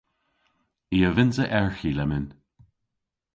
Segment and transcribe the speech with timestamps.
[0.97, 2.27] I a vynnsa erghi lemmyn.